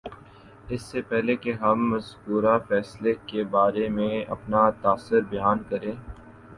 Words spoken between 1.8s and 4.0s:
مذکورہ فیصلے کے بارے